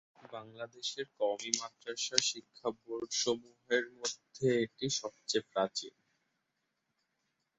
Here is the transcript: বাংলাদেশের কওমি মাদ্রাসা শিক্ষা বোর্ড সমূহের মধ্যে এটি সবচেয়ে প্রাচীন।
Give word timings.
বাংলাদেশের 0.31 1.07
কওমি 1.17 1.51
মাদ্রাসা 1.59 2.17
শিক্ষা 2.29 2.67
বোর্ড 2.79 3.09
সমূহের 3.21 3.85
মধ্যে 3.97 4.47
এটি 4.63 4.87
সবচেয়ে 4.99 5.47
প্রাচীন। 5.51 5.95